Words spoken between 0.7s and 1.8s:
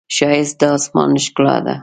آسمان ښکلا ده